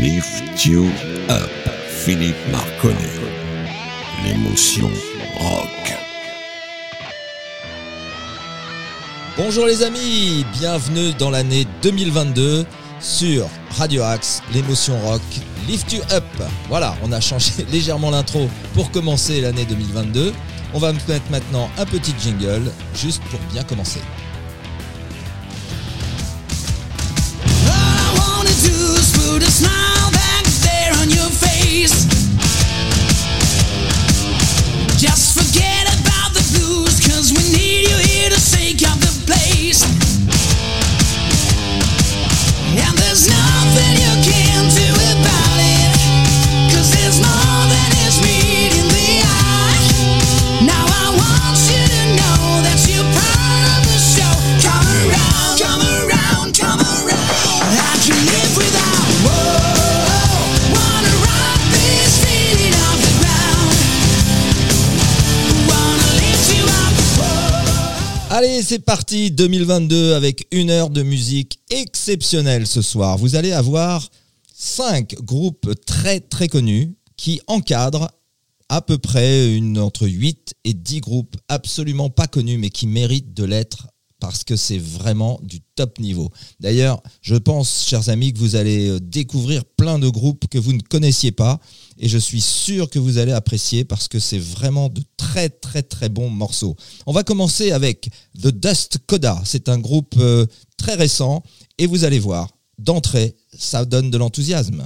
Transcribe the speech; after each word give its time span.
Lift 0.00 0.64
You 0.64 0.86
Up, 1.28 1.50
Philippe 1.88 2.36
Marconnet. 2.52 2.94
L'émotion 4.24 4.88
rock. 5.40 5.92
Bonjour 9.36 9.66
les 9.66 9.82
amis, 9.82 10.46
bienvenue 10.52 11.12
dans 11.14 11.30
l'année 11.30 11.66
2022 11.82 12.64
sur 13.00 13.48
Radio 13.70 14.04
Axe, 14.04 14.40
l'émotion 14.54 14.96
rock, 15.00 15.22
Lift 15.66 15.92
You 15.92 16.02
Up. 16.12 16.22
Voilà, 16.68 16.94
on 17.02 17.10
a 17.10 17.20
changé 17.20 17.50
légèrement 17.72 18.12
l'intro 18.12 18.48
pour 18.74 18.92
commencer 18.92 19.40
l'année 19.40 19.64
2022. 19.64 20.32
On 20.74 20.78
va 20.78 20.92
mettre 20.92 21.28
maintenant 21.32 21.68
un 21.76 21.86
petit 21.86 22.14
jingle 22.22 22.70
juste 22.94 23.20
pour 23.24 23.40
bien 23.52 23.64
commencer. 23.64 24.00
C'est 68.78 68.84
parti 68.84 69.32
2022 69.32 70.14
avec 70.14 70.46
une 70.52 70.70
heure 70.70 70.90
de 70.90 71.02
musique 71.02 71.58
exceptionnelle 71.68 72.64
ce 72.64 72.80
soir. 72.80 73.18
Vous 73.18 73.34
allez 73.34 73.50
avoir 73.50 74.08
cinq 74.54 75.16
groupes 75.20 75.74
très 75.84 76.20
très 76.20 76.46
connus 76.46 76.94
qui 77.16 77.40
encadrent 77.48 78.08
à 78.68 78.80
peu 78.80 78.96
près 78.96 79.52
une, 79.52 79.80
entre 79.80 80.06
8 80.06 80.54
et 80.62 80.74
10 80.74 81.00
groupes 81.00 81.36
absolument 81.48 82.08
pas 82.08 82.28
connus 82.28 82.56
mais 82.56 82.70
qui 82.70 82.86
méritent 82.86 83.34
de 83.34 83.42
l'être 83.42 83.88
parce 84.20 84.44
que 84.44 84.54
c'est 84.54 84.78
vraiment 84.78 85.40
du 85.42 85.60
top 85.74 85.98
niveau. 85.98 86.30
D'ailleurs, 86.60 87.02
je 87.20 87.34
pense, 87.34 87.84
chers 87.84 88.08
amis, 88.08 88.32
que 88.32 88.38
vous 88.38 88.54
allez 88.54 88.90
euh, 88.90 89.00
découvrir 89.00 89.64
plein 89.64 89.98
de 89.98 90.08
groupes 90.08 90.46
que 90.48 90.58
vous 90.58 90.72
ne 90.72 90.82
connaissiez 90.82 91.32
pas 91.32 91.60
et 91.98 92.08
je 92.08 92.18
suis 92.18 92.40
sûr 92.40 92.88
que 92.88 92.98
vous 92.98 93.18
allez 93.18 93.32
apprécier 93.32 93.84
parce 93.84 94.08
que 94.08 94.18
c'est 94.18 94.38
vraiment 94.38 94.88
de 94.88 95.02
très 95.16 95.48
très 95.48 95.82
très 95.82 96.08
bons 96.08 96.30
morceaux. 96.30 96.76
On 97.06 97.12
va 97.12 97.24
commencer 97.24 97.72
avec 97.72 98.08
The 98.40 98.48
Dust 98.48 98.98
Coda. 99.06 99.40
C'est 99.44 99.68
un 99.68 99.78
groupe 99.78 100.14
euh, 100.18 100.46
très 100.76 100.94
récent 100.94 101.42
et 101.78 101.86
vous 101.86 102.04
allez 102.04 102.18
voir, 102.18 102.48
d'entrée, 102.78 103.34
ça 103.56 103.84
donne 103.84 104.10
de 104.10 104.18
l'enthousiasme. 104.18 104.84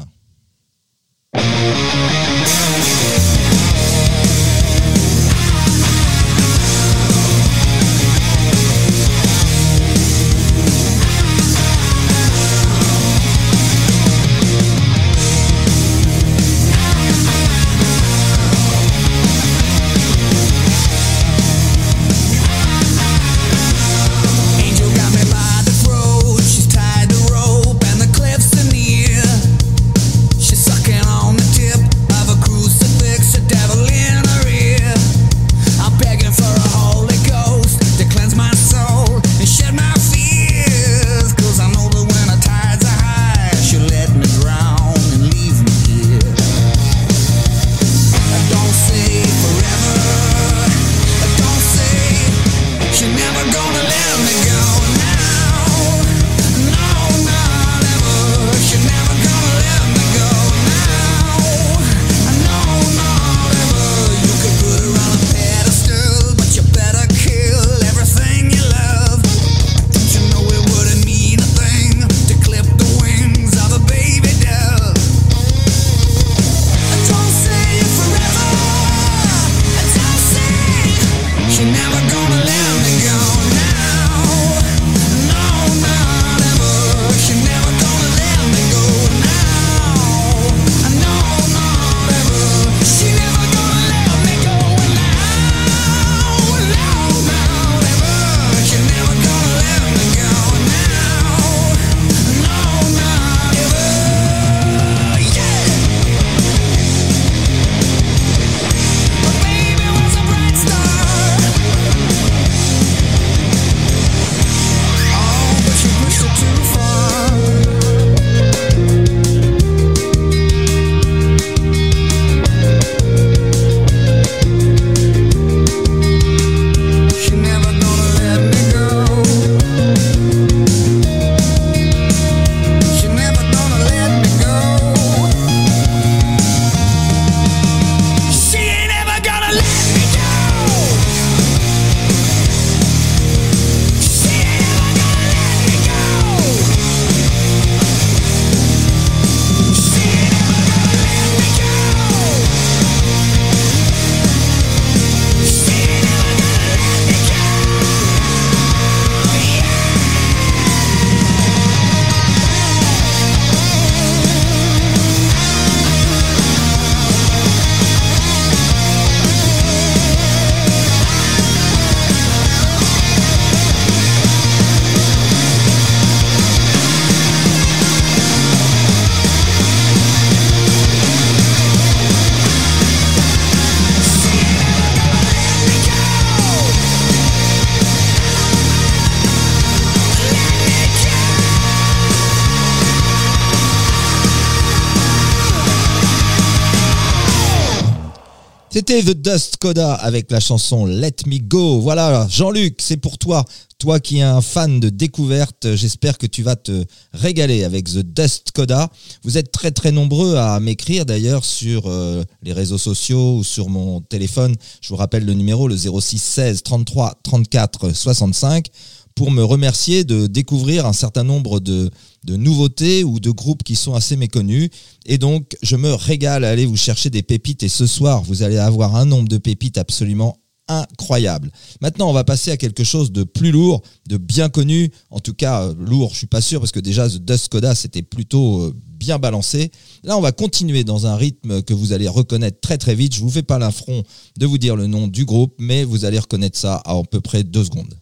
The 199.01 199.15
Dust 199.15 199.57
Coda 199.57 199.95
avec 199.95 200.31
la 200.31 200.39
chanson 200.39 200.85
Let 200.85 201.17
Me 201.27 201.39
Go. 201.39 201.81
Voilà, 201.81 202.27
Jean-Luc, 202.29 202.77
c'est 202.83 202.99
pour 202.99 203.17
toi. 203.17 203.43
Toi 203.79 203.99
qui 204.01 204.19
es 204.19 204.23
un 204.23 204.43
fan 204.43 204.81
de 204.81 204.91
découverte, 204.91 205.75
j'espère 205.75 206.19
que 206.19 206.27
tu 206.27 206.43
vas 206.43 206.57
te 206.57 206.85
régaler 207.15 207.65
avec 207.65 207.87
The 207.87 208.01
Dust 208.01 208.51
Coda. 208.53 208.91
Vous 209.25 209.39
êtes 209.39 209.51
très 209.51 209.71
très 209.71 209.93
nombreux 209.93 210.37
à 210.37 210.61
m'écrire 210.61 211.07
d'ailleurs 211.07 211.45
sur 211.45 211.85
euh, 211.87 212.23
les 212.43 212.53
réseaux 212.53 212.77
sociaux 212.77 213.39
ou 213.39 213.45
sur 213.45 213.71
mon 213.71 214.03
téléphone. 214.03 214.55
Je 214.83 214.91
vous 214.91 214.97
rappelle 214.97 215.25
le 215.25 215.33
numéro, 215.33 215.69
le 215.69 215.77
06 215.77 216.19
16 216.19 216.63
33 216.63 217.19
34 217.23 217.95
65 217.95 218.67
pour 219.15 219.31
me 219.31 219.43
remercier 219.43 220.05
de 220.05 220.27
découvrir 220.27 220.87
un 220.87 220.93
certain 220.93 221.25
nombre 221.25 221.61
de, 221.61 221.91
nouveautés 222.27 223.05
ou 223.05 223.21
de 223.21 223.31
groupes 223.31 223.63
qui 223.63 223.77
sont 223.77 223.95
assez 223.95 224.17
méconnus. 224.17 224.71
Et 225.07 225.19
donc, 225.19 225.57
je 225.63 225.77
me 225.77 225.93
régale 225.93 226.45
à 226.45 226.51
aller 226.51 226.67
vous 226.67 226.77
chercher 226.77 227.11
des 227.11 227.23
pépites. 227.23 227.63
Et 227.63 227.69
ce 227.69 227.87
soir, 227.87 228.23
vous 228.23 228.43
allez 228.43 228.59
avoir 228.59 228.97
un 228.97 229.05
nombre 229.05 229.29
de 229.29 229.39
pépites 229.39 229.79
absolument 229.79 230.39
incroyable. 230.69 231.51
Maintenant, 231.81 232.09
on 232.09 232.13
va 232.13 232.25
passer 232.25 232.51
à 232.51 232.57
quelque 232.57 232.85
chose 232.85 233.13
de 233.13 233.25
plus 233.25 233.51
lourd, 233.51 233.83
de 234.09 234.17
bien 234.17 234.49
connu. 234.49 234.91
En 235.11 235.21
tout 235.21 235.35
cas, 235.35 235.63
euh, 235.63 235.75
lourd, 235.79 236.13
je 236.13 236.19
suis 236.19 236.27
pas 236.27 236.41
sûr 236.41 236.61
parce 236.61 236.73
que 236.73 236.81
déjà 236.81 237.09
The 237.09 237.19
Dust 237.19 237.49
Coda 237.49 237.75
c'était 237.75 238.03
plutôt 238.03 238.63
euh, 238.63 238.75
bien 238.99 239.19
balancé. 239.19 239.71
Là, 240.05 240.17
on 240.17 240.21
va 240.21 240.33
continuer 240.33 240.85
dans 240.85 241.07
un 241.07 241.17
rythme 241.17 241.63
que 241.63 241.75
vous 241.75 241.93
allez 241.93 242.09
reconnaître 242.09 242.61
très 242.61 242.79
très 242.79 242.95
vite. 242.95 243.15
Je 243.15 243.21
vous 243.21 243.31
fais 243.31 243.43
pas 243.43 243.59
l'affront 243.59 244.05
de 244.39 244.47
vous 244.47 244.59
dire 244.59 244.77
le 244.77 244.87
nom 244.87 245.09
du 245.09 245.25
groupe, 245.25 245.55
mais 245.59 245.85
vous 245.85 246.05
allez 246.05 246.19
reconnaître 246.19 246.59
ça 246.59 246.77
à 246.77 246.93
à 246.93 247.03
peu 247.03 247.21
près 247.21 247.43
deux 247.43 247.65
secondes. 247.65 247.95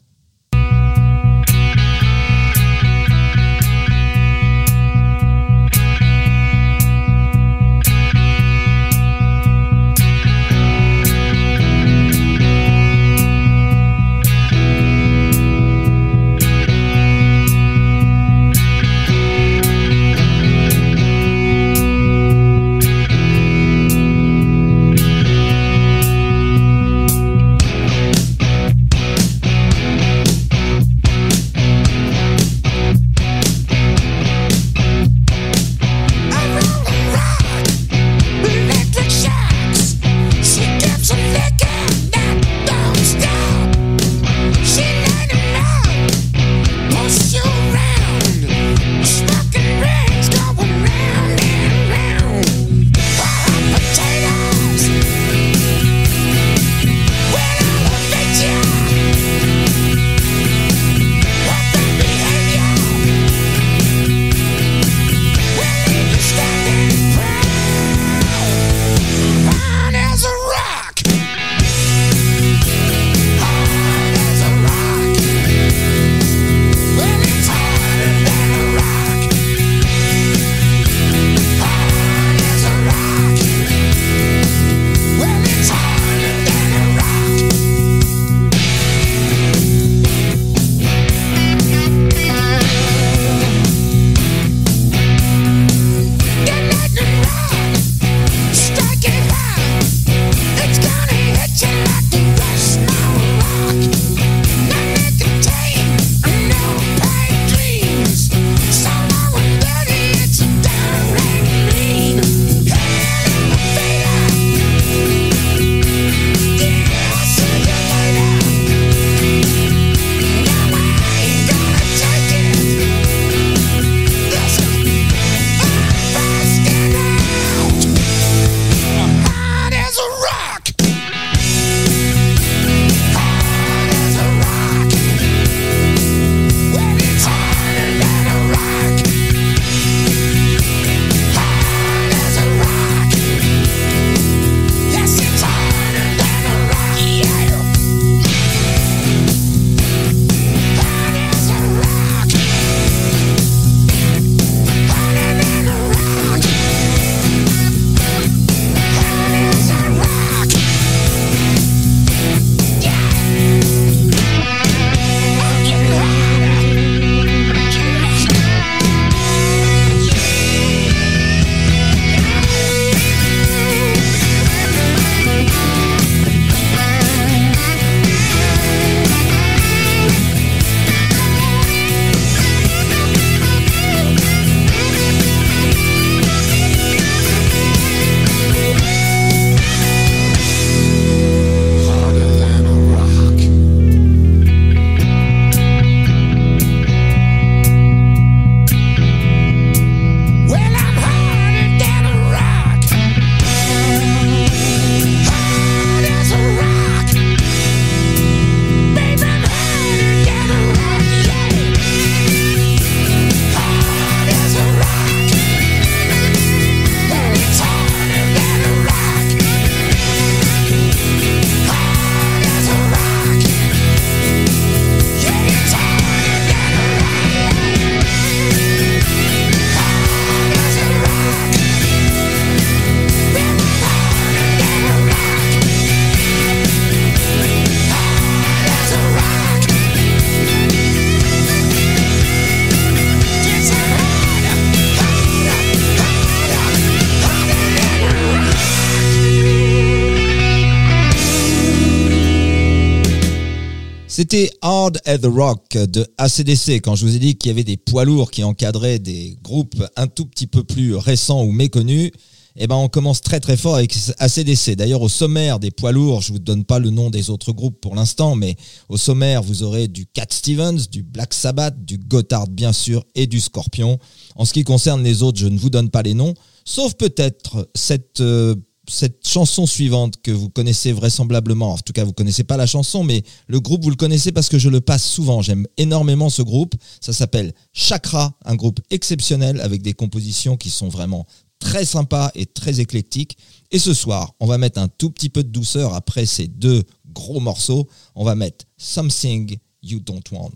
C'était 254.31 254.53
Hard 254.63 255.01
at 255.07 255.19
the 255.19 255.27
Rock 255.27 255.77
de 255.77 256.07
ACDC 256.17 256.81
quand 256.83 256.95
je 256.95 257.05
vous 257.05 257.17
ai 257.17 257.19
dit 257.19 257.35
qu'il 257.35 257.49
y 257.49 257.51
avait 257.51 257.65
des 257.65 257.77
poids 257.77 258.05
lourds 258.05 258.31
qui 258.31 258.45
encadraient 258.45 259.01
des 259.01 259.37
groupes 259.43 259.85
un 259.97 260.07
tout 260.07 260.25
petit 260.25 260.47
peu 260.47 260.63
plus 260.63 260.95
récents 260.95 261.43
ou 261.43 261.51
méconnus. 261.51 262.13
Eh 262.55 262.69
ben, 262.69 262.77
on 262.77 262.89
commence 262.89 263.23
très 263.23 263.41
très 263.41 263.57
fort 263.57 263.75
avec 263.75 263.93
ACDC. 264.19 264.77
D'ailleurs, 264.77 265.03
au 265.03 265.09
sommaire 265.09 265.59
des 265.59 265.73
poids 265.73 265.91
lourds, 265.91 266.21
je 266.21 266.33
vous 266.33 266.39
donne 266.39 266.65
pas 266.65 266.79
le 266.79 266.91
nom 266.91 267.11
des 267.11 267.29
autres 267.29 267.51
groupes 267.51 267.81
pour 267.81 267.97
l'instant, 267.97 268.37
mais 268.37 268.55
au 268.89 268.97
sommaire, 268.97 269.43
vous 269.43 269.65
aurez 269.65 269.89
du 269.89 270.07
Cat 270.07 270.27
Stevens, 270.31 270.87
du 270.93 271.03
Black 271.03 271.35
Sabbath, 271.35 271.85
du 271.85 271.99
Gotthard 271.99 272.47
bien 272.47 272.73
sûr 272.73 273.03
et 273.17 273.27
du 273.27 273.41
Scorpion. 273.41 273.99
En 274.37 274.45
ce 274.45 274.53
qui 274.53 274.63
concerne 274.63 275.03
les 275.03 275.25
autres, 275.25 275.41
je 275.41 275.49
ne 275.49 275.59
vous 275.59 275.71
donne 275.71 275.91
pas 275.91 276.03
les 276.03 276.15
noms, 276.15 276.35
sauf 276.65 276.95
peut-être 276.95 277.69
cette 277.75 278.21
euh, 278.21 278.55
cette 278.91 279.27
chanson 279.27 279.67
suivante 279.67 280.15
que 280.23 280.31
vous 280.31 280.49
connaissez 280.49 280.93
vraisemblablement, 280.93 281.73
en 281.73 281.79
tout 281.79 281.93
cas 281.93 282.05
vous 282.05 282.13
connaissez 282.13 282.45
pas 282.45 282.57
la 282.57 282.67
chanson, 282.67 283.05
mais 283.05 283.23
le 283.47 283.61
groupe 283.61 283.83
vous 283.83 283.91
le 283.91 283.97
connaissez 283.97 284.33
parce 284.33 284.49
que 284.49 284.59
je 284.59 284.69
le 284.69 284.81
passe 284.81 285.05
souvent. 285.05 285.43
J'aime 285.43 285.67
énormément 285.77 286.31
ce 286.31 286.43
groupe. 286.43 286.75
Ça 287.01 287.13
s'appelle 287.13 287.55
Chakra, 287.73 288.35
un 288.45 288.57
groupe 288.57 288.81
exceptionnel 288.91 289.61
avec 289.61 289.83
des 289.83 289.93
compositions 289.93 290.57
qui 290.57 290.71
sont 290.71 290.89
vraiment 290.89 291.27
très 291.61 291.85
sympas 291.85 292.31
et 292.35 292.47
très 292.47 292.81
éclectiques. 292.81 293.37
Et 293.71 293.79
ce 293.79 293.95
soir, 293.95 294.35
on 294.41 294.47
va 294.47 294.59
mettre 294.59 294.81
un 294.81 294.89
tout 294.89 295.11
petit 295.11 295.29
peu 295.29 295.45
de 295.45 295.49
douceur 295.51 295.95
après 295.95 296.27
ces 296.27 296.49
deux 296.49 296.83
gros 297.13 297.41
morceaux. 297.41 297.89
On 298.15 298.25
va 298.25 298.35
mettre 298.35 298.65
Something 298.77 299.57
You 299.83 300.01
Don't 300.01 300.23
Want. 300.33 300.51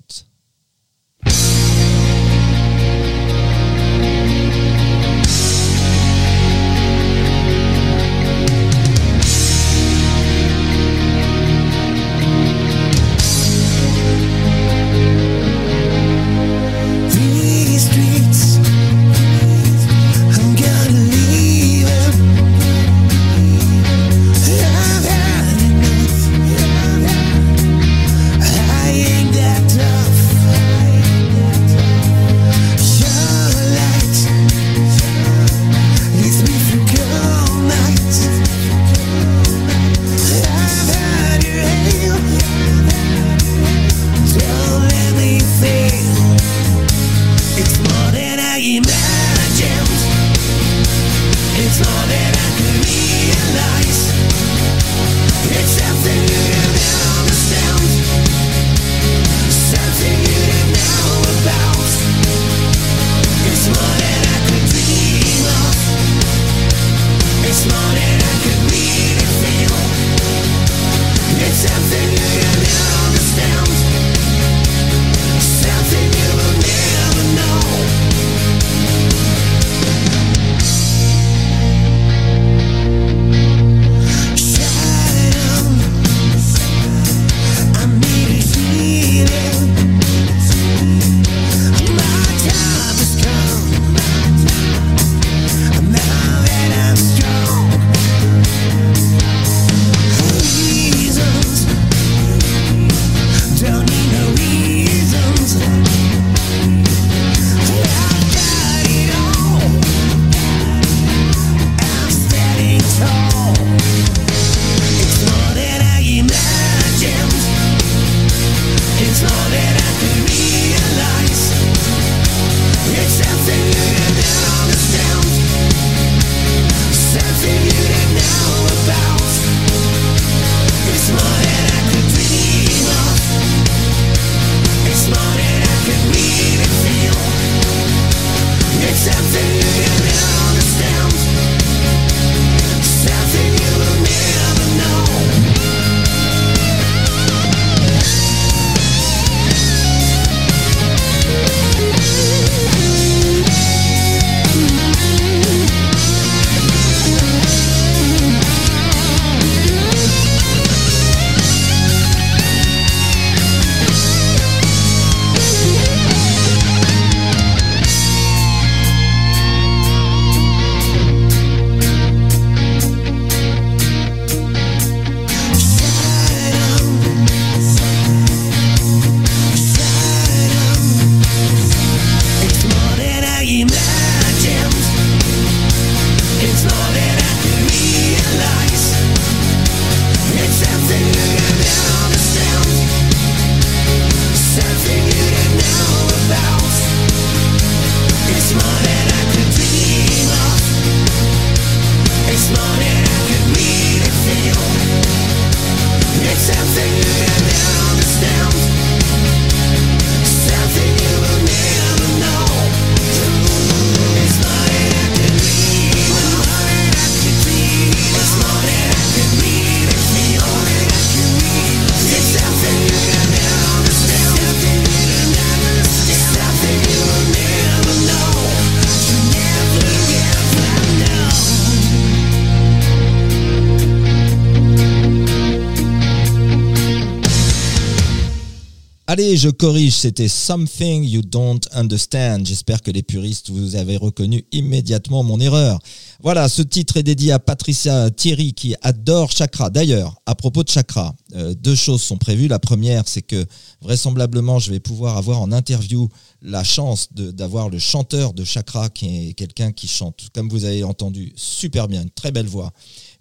Allez, 239.16 239.36
je 239.36 239.48
corrige, 239.48 239.92
c'était 239.92 240.26
Something 240.26 241.04
You 241.04 241.22
Don't 241.22 241.60
Understand. 241.70 242.40
J'espère 242.46 242.82
que 242.82 242.90
les 242.90 243.04
puristes, 243.04 243.48
vous 243.48 243.76
avez 243.76 243.96
reconnu 243.96 244.44
immédiatement 244.50 245.22
mon 245.22 245.38
erreur. 245.38 245.78
Voilà, 246.20 246.48
ce 246.48 246.62
titre 246.62 246.96
est 246.96 247.04
dédié 247.04 247.30
à 247.30 247.38
Patricia 247.38 248.10
Thierry 248.10 248.54
qui 248.54 248.74
adore 248.82 249.30
Chakra. 249.30 249.70
D'ailleurs, 249.70 250.20
à 250.26 250.34
propos 250.34 250.64
de 250.64 250.68
Chakra, 250.68 251.14
euh, 251.36 251.54
deux 251.54 251.76
choses 251.76 252.02
sont 252.02 252.16
prévues. 252.16 252.48
La 252.48 252.58
première, 252.58 253.06
c'est 253.06 253.22
que 253.22 253.46
vraisemblablement, 253.80 254.58
je 254.58 254.72
vais 254.72 254.80
pouvoir 254.80 255.16
avoir 255.16 255.40
en 255.40 255.52
interview 255.52 256.08
la 256.42 256.64
chance 256.64 257.08
d'avoir 257.12 257.70
le 257.70 257.78
chanteur 257.78 258.32
de 258.32 258.42
Chakra, 258.42 258.88
qui 258.88 259.28
est 259.28 259.34
quelqu'un 259.34 259.70
qui 259.70 259.86
chante, 259.86 260.28
comme 260.34 260.48
vous 260.48 260.64
avez 260.64 260.82
entendu, 260.82 261.32
super 261.36 261.86
bien, 261.86 262.02
une 262.02 262.10
très 262.10 262.32
belle 262.32 262.48
voix. 262.48 262.72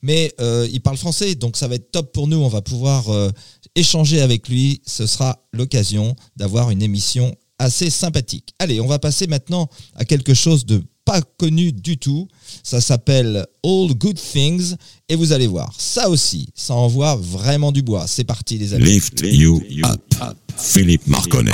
Mais 0.01 0.33
euh, 0.41 0.67
il 0.71 0.81
parle 0.81 0.97
français, 0.97 1.35
donc 1.35 1.55
ça 1.55 1.69
va 1.69 1.75
être 1.75 1.91
top 1.91 2.11
pour 2.11 2.27
nous. 2.27 2.37
On 2.37 2.49
va 2.49 2.61
pouvoir 2.61 3.09
euh, 3.09 3.31
échanger 3.75 4.21
avec 4.21 4.49
lui. 4.49 4.81
Ce 4.85 5.05
sera 5.05 5.39
l'occasion 5.51 6.15
d'avoir 6.35 6.69
une 6.69 6.81
émission 6.81 7.35
assez 7.59 7.89
sympathique. 7.89 8.53
Allez, 8.59 8.81
on 8.81 8.87
va 8.87 8.99
passer 8.99 9.27
maintenant 9.27 9.69
à 9.95 10.05
quelque 10.05 10.33
chose 10.33 10.65
de 10.65 10.83
pas 11.05 11.21
connu 11.21 11.71
du 11.71 11.97
tout. 11.97 12.27
Ça 12.63 12.81
s'appelle 12.81 13.45
All 13.63 13.93
Good 13.93 14.19
Things. 14.19 14.75
Et 15.09 15.15
vous 15.15 15.31
allez 15.31 15.47
voir, 15.47 15.73
ça 15.77 16.09
aussi, 16.09 16.49
ça 16.55 16.73
envoie 16.73 17.15
vraiment 17.15 17.71
du 17.71 17.81
bois. 17.81 18.07
C'est 18.07 18.23
parti 18.23 18.57
les 18.57 18.73
amis. 18.73 18.85
Lift 18.85 19.21
you 19.23 19.61
up. 19.83 20.01
Philippe 20.57 21.07
Marconnet. 21.07 21.51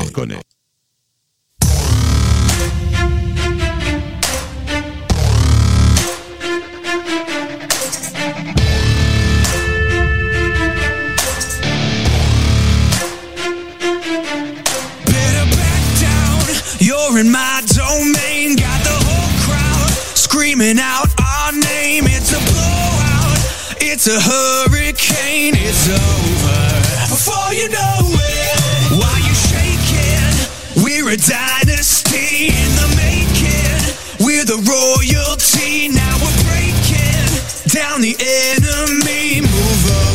In 17.20 17.30
my 17.30 17.62
domain. 17.68 18.56
Got 18.56 18.80
the 18.84 18.96
whole 18.96 19.32
crowd 19.44 19.90
screaming 20.16 20.80
out 20.80 21.08
our 21.20 21.52
name. 21.52 22.06
It's 22.08 22.32
a 22.32 22.40
blowout. 22.48 23.40
It's 23.82 24.08
a 24.08 24.20
hurricane. 24.20 25.54
It's 25.60 25.90
over 25.92 26.64
before 27.12 27.52
you 27.54 27.68
know 27.70 28.00
it. 28.08 28.60
Why 28.96 29.16
you 29.28 29.36
shaking? 29.36 30.84
We're 30.84 31.10
a 31.12 31.18
dynasty 31.18 32.56
in 32.56 32.70
the 32.80 32.88
making. 32.96 34.26
We're 34.26 34.46
the 34.46 34.60
royalty. 34.64 35.90
Now 35.90 36.16
we're 36.24 36.40
breaking 36.48 37.28
down 37.68 38.00
the 38.00 38.16
enemy. 38.16 39.42
Move 39.42 39.92
over. 39.92 40.09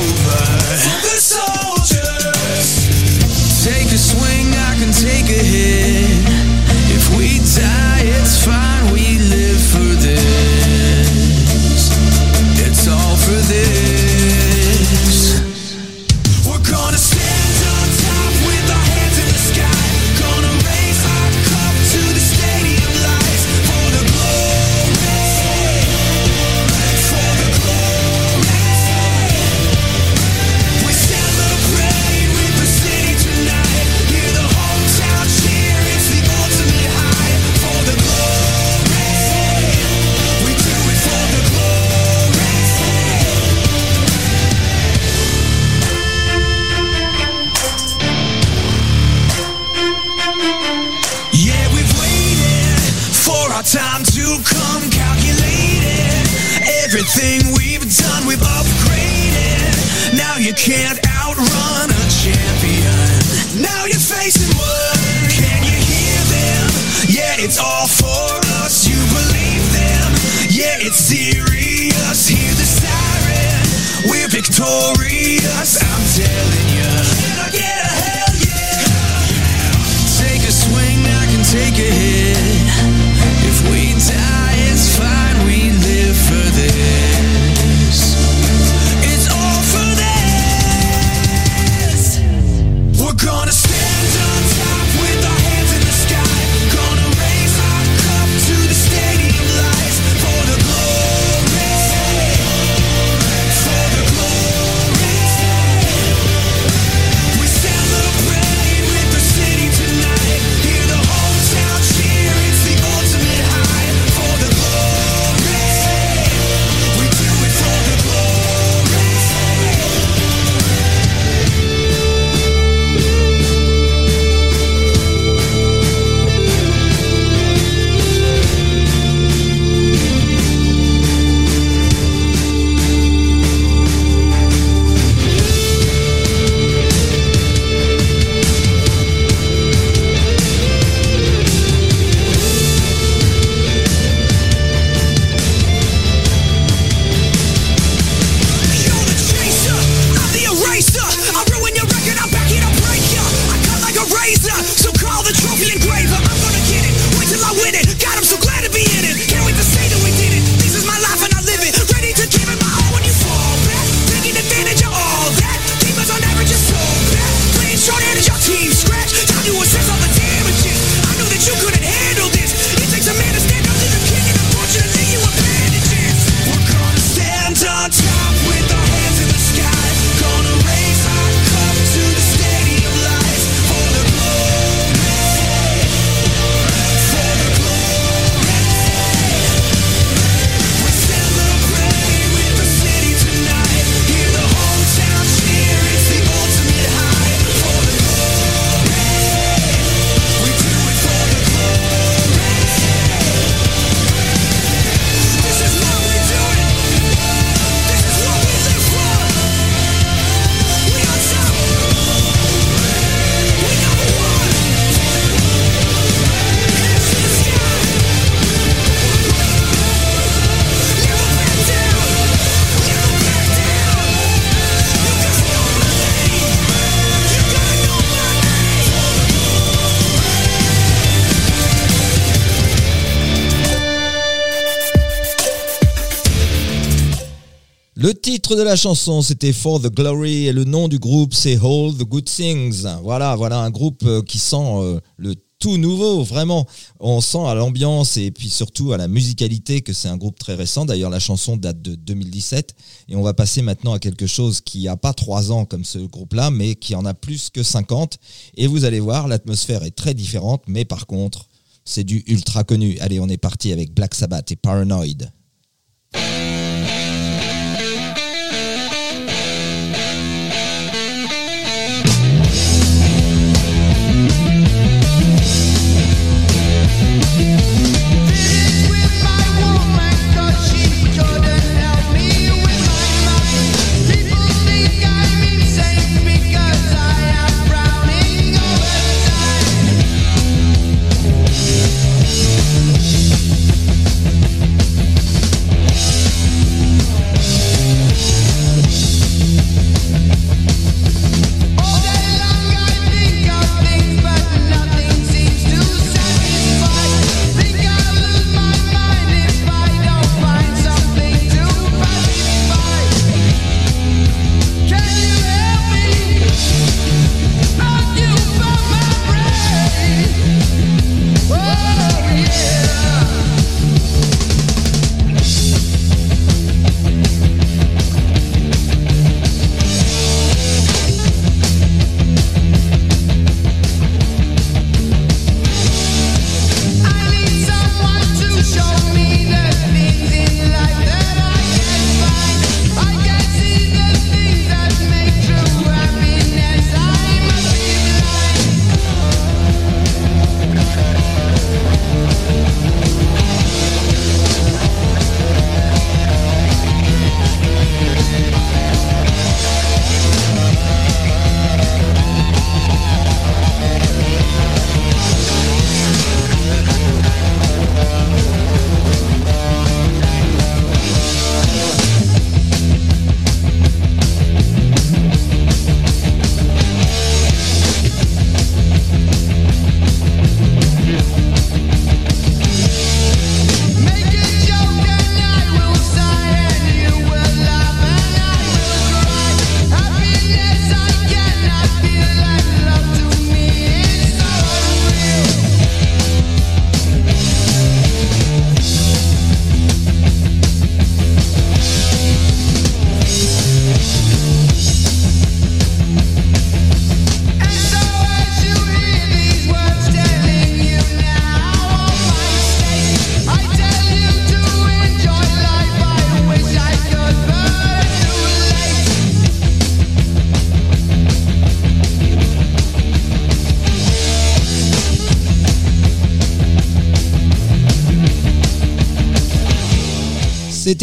De 238.57 238.63
la 238.63 238.77
chanson, 238.77 239.23
c'était 239.23 239.53
For 239.53 239.81
the 239.81 239.93
Glory 239.93 240.47
et 240.47 240.53
le 240.53 240.65
nom 240.65 240.89
du 240.89 240.99
groupe, 240.99 241.35
c'est 241.35 241.55
All 241.55 241.93
the 241.99 242.05
Good 242.05 242.25
Things. 242.25 242.85
Voilà, 243.03 243.37
voilà 243.37 243.59
un 243.59 243.71
groupe 243.71 244.03
euh, 244.05 244.23
qui 244.23 244.39
sent 244.39 244.57
euh, 244.57 245.01
le 245.17 245.35
tout 245.59 245.77
nouveau, 245.77 246.23
vraiment. 246.23 246.67
On 247.01 247.21
sent 247.21 247.45
à 247.47 247.55
l'ambiance 247.55 248.17
et 248.17 248.31
puis 248.31 248.51
surtout 248.51 248.93
à 248.93 248.97
la 248.97 249.09
musicalité 249.09 249.83
que 249.83 249.93
c'est 249.93 250.09
un 250.09 250.17
groupe 250.17 250.39
très 250.39 250.55
récent. 250.55 250.85
D'ailleurs, 250.85 251.11
la 251.11 251.19
chanson 251.19 251.57
date 251.57 251.81
de 251.83 251.95
2017 251.95 252.75
et 253.09 253.17
on 253.17 253.23
va 253.23 253.35
passer 253.35 253.63
maintenant 253.63 253.95
à 253.95 253.99
quelque 253.99 254.27
chose 254.27 254.61
qui 254.61 254.87
a 254.89 254.97
pas 254.97 255.13
trois 255.13 255.51
ans 255.51 255.65
comme 255.65 255.85
ce 255.85 255.99
groupe-là, 255.99 256.51
mais 256.51 256.75
qui 256.75 256.95
en 256.95 257.05
a 257.05 257.15
plus 257.15 257.51
que 257.51 257.63
50. 257.63 258.19
Et 258.57 258.67
vous 258.67 258.85
allez 258.85 259.01
voir, 259.01 259.27
l'atmosphère 259.27 259.83
est 259.83 259.97
très 259.97 260.15
différente, 260.15 260.63
mais 260.67 260.85
par 260.85 261.07
contre, 261.07 261.49
c'est 261.85 262.05
du 262.05 262.23
ultra 262.27 262.63
connu. 262.63 262.99
Allez, 263.01 263.19
on 263.19 263.29
est 263.29 263.37
parti 263.37 263.73
avec 263.73 263.93
Black 263.95 264.15
Sabbath 264.15 264.53
et 264.53 264.57
Paranoid. 264.57 265.31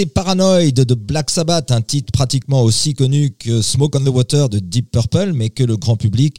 C'était 0.01 0.13
Paranoid 0.13 0.71
de 0.71 0.95
Black 0.95 1.29
Sabbath, 1.29 1.69
un 1.69 1.81
titre 1.83 2.11
pratiquement 2.11 2.63
aussi 2.63 2.95
connu 2.95 3.35
que 3.37 3.61
Smoke 3.61 3.99
on 3.99 4.03
the 4.03 4.07
Water 4.07 4.49
de 4.49 4.57
Deep 4.57 4.89
Purple, 4.89 5.33
mais 5.33 5.51
que 5.51 5.63
le 5.63 5.77
grand 5.77 5.95
public 5.95 6.37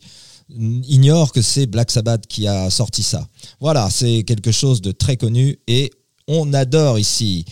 ignore 0.51 1.31
que 1.31 1.43
c'est 1.43 1.67
Black 1.67 1.93
Sabbath 1.93 2.27
qui 2.27 2.49
a 2.49 2.71
sorti 2.71 3.05
ça. 3.05 3.29
Voilà, 3.61 3.89
c'est 3.89 4.25
quelque 4.25 4.51
chose 4.51 4.83
de 4.83 4.91
très 4.91 5.17
connu 5.17 5.61
et 5.69 5.93
on 6.27 6.53
adore 6.55 6.99
ici. 6.99 7.45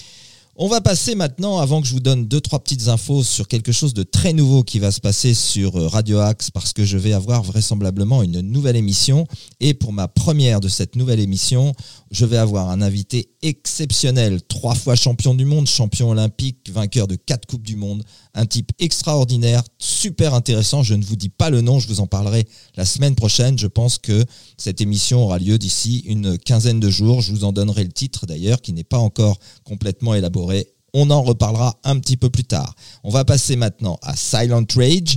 On 0.63 0.69
va 0.69 0.83
passer 0.83 1.15
maintenant, 1.15 1.59
avant 1.59 1.81
que 1.81 1.87
je 1.87 1.95
vous 1.95 2.01
donne 2.01 2.27
deux, 2.27 2.41
trois 2.41 2.59
petites 2.59 2.89
infos 2.89 3.23
sur 3.23 3.49
quelque 3.49 3.73
chose 3.73 3.95
de 3.95 4.03
très 4.03 4.35
nouveau 4.35 4.63
qui 4.63 4.79
va 4.79 4.91
se 4.91 5.01
passer 5.01 5.33
sur 5.33 5.73
Radio 5.91 6.19
Axe, 6.19 6.51
parce 6.51 6.75
que 6.75 6.85
je 6.85 6.99
vais 6.99 7.15
avoir 7.15 7.43
vraisemblablement 7.43 8.23
une 8.23 8.41
nouvelle 8.41 8.77
émission. 8.77 9.27
Et 9.61 9.73
pour 9.73 9.95
ma 9.95 10.07
première 10.07 10.61
de 10.61 10.69
cette 10.69 10.97
nouvelle 10.97 11.21
émission, 11.21 11.73
je 12.11 12.25
vais 12.25 12.37
avoir 12.37 12.71
un 12.71 12.83
invité 12.83 13.31
exceptionnel, 13.43 14.43
trois 14.43 14.75
fois 14.75 14.97
champion 14.97 15.33
du 15.33 15.45
monde, 15.45 15.69
champion 15.69 16.11
olympique, 16.11 16.69
vainqueur 16.71 17.07
de 17.07 17.15
quatre 17.15 17.47
Coupes 17.47 17.67
du 17.67 17.77
Monde, 17.77 18.03
un 18.35 18.47
type 18.47 18.73
extraordinaire, 18.81 19.63
super 19.79 20.35
intéressant. 20.35 20.83
Je 20.83 20.95
ne 20.95 21.05
vous 21.05 21.15
dis 21.15 21.29
pas 21.29 21.51
le 21.51 21.61
nom, 21.61 21.79
je 21.79 21.87
vous 21.87 22.01
en 22.01 22.09
parlerai 22.09 22.47
la 22.77 22.85
semaine 22.85 23.15
prochaine. 23.15 23.59
Je 23.59 23.69
pense 23.69 23.99
que 23.99 24.25
cette 24.59 24.81
émission 24.81 25.23
aura 25.23 25.39
lieu 25.39 25.57
d'ici 25.57 26.01
une 26.01 26.37
quinzaine 26.37 26.81
de 26.81 26.91
jours. 26.91 27.21
Je 27.21 27.31
vous 27.31 27.45
en 27.45 27.53
donnerai 27.53 27.85
le 27.85 27.93
titre 27.93 28.27
d'ailleurs, 28.27 28.61
qui 28.61 28.73
n'est 28.73 28.85
pas 28.85 28.99
encore 28.99 29.39
complètement 29.63 30.15
élaboré. 30.15 30.69
On 30.93 31.11
en 31.11 31.23
reparlera 31.23 31.79
un 31.85 32.01
petit 32.01 32.17
peu 32.17 32.29
plus 32.29 32.45
tard. 32.45 32.75
On 33.05 33.11
va 33.11 33.25
passer 33.25 33.55
maintenant 33.55 33.99
à 34.03 34.17
Silent 34.17 34.67
Rage. 34.75 35.17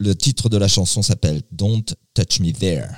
Le 0.00 0.16
titre 0.16 0.48
de 0.48 0.56
la 0.56 0.66
chanson 0.66 1.02
s'appelle 1.02 1.42
Don't 1.52 1.94
Touch 2.14 2.40
Me 2.40 2.52
There. 2.52 2.88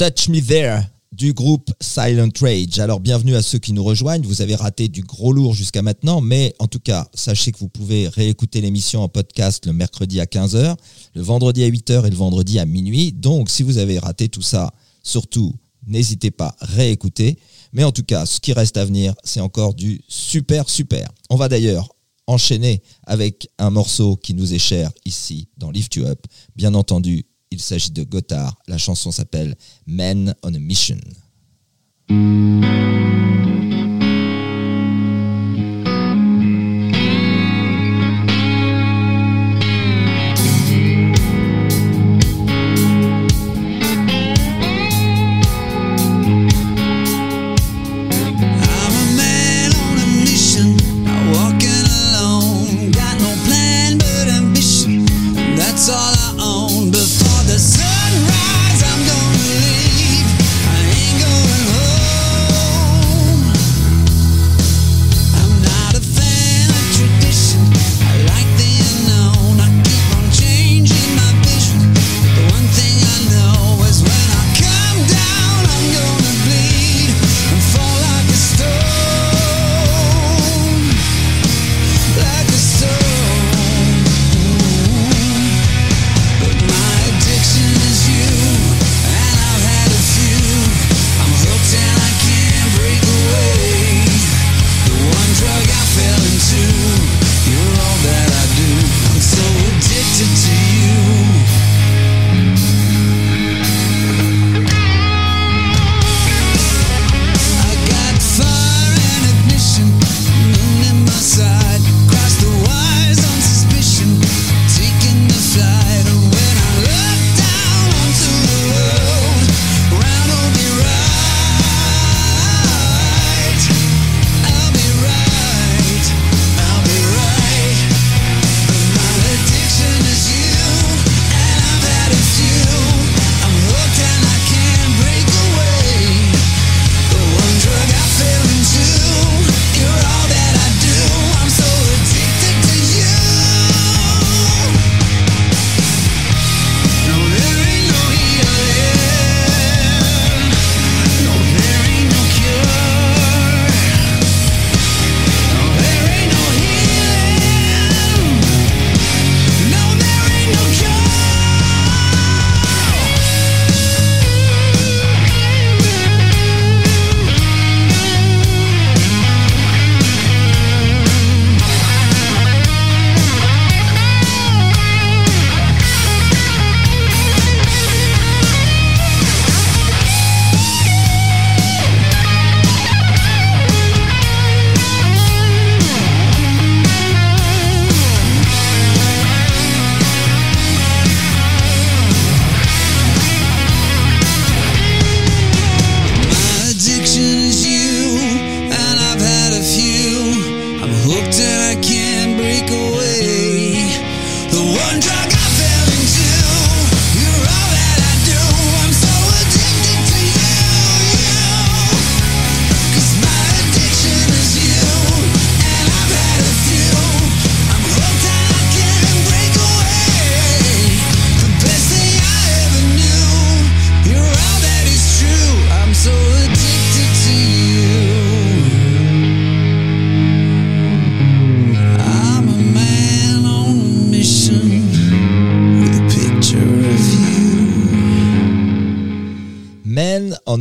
Touch 0.00 0.30
Me 0.30 0.40
There 0.40 0.80
du 1.12 1.34
groupe 1.34 1.70
Silent 1.78 2.30
Rage. 2.40 2.78
Alors 2.78 3.00
bienvenue 3.00 3.34
à 3.34 3.42
ceux 3.42 3.58
qui 3.58 3.74
nous 3.74 3.84
rejoignent. 3.84 4.26
Vous 4.26 4.40
avez 4.40 4.54
raté 4.54 4.88
du 4.88 5.02
gros 5.02 5.30
lourd 5.30 5.52
jusqu'à 5.52 5.82
maintenant, 5.82 6.22
mais 6.22 6.54
en 6.58 6.68
tout 6.68 6.78
cas, 6.78 7.06
sachez 7.12 7.52
que 7.52 7.58
vous 7.58 7.68
pouvez 7.68 8.08
réécouter 8.08 8.62
l'émission 8.62 9.02
en 9.02 9.10
podcast 9.10 9.66
le 9.66 9.74
mercredi 9.74 10.18
à 10.18 10.24
15h, 10.24 10.74
le 11.14 11.20
vendredi 11.20 11.64
à 11.64 11.68
8h 11.68 12.06
et 12.06 12.08
le 12.08 12.16
vendredi 12.16 12.58
à 12.58 12.64
minuit. 12.64 13.12
Donc 13.12 13.50
si 13.50 13.62
vous 13.62 13.76
avez 13.76 13.98
raté 13.98 14.30
tout 14.30 14.40
ça, 14.40 14.72
surtout, 15.02 15.54
n'hésitez 15.86 16.30
pas 16.30 16.56
à 16.60 16.64
réécouter. 16.64 17.38
Mais 17.74 17.84
en 17.84 17.92
tout 17.92 18.04
cas, 18.04 18.24
ce 18.24 18.40
qui 18.40 18.54
reste 18.54 18.78
à 18.78 18.86
venir, 18.86 19.12
c'est 19.22 19.40
encore 19.40 19.74
du 19.74 20.00
super 20.08 20.70
super. 20.70 21.10
On 21.28 21.36
va 21.36 21.50
d'ailleurs 21.50 21.94
enchaîner 22.26 22.82
avec 23.06 23.50
un 23.58 23.68
morceau 23.68 24.16
qui 24.16 24.32
nous 24.32 24.54
est 24.54 24.58
cher 24.58 24.90
ici 25.04 25.48
dans 25.58 25.70
Lift 25.70 25.94
You 25.96 26.06
Up. 26.06 26.24
Bien 26.56 26.72
entendu, 26.72 27.26
il 27.50 27.60
s'agit 27.60 27.90
de 27.90 28.02
Gotthard. 28.04 28.56
La 28.66 28.78
chanson 28.78 29.10
s'appelle 29.10 29.56
Men 29.86 30.34
on 30.42 30.54
a 30.54 30.58
Mission. 30.58 30.98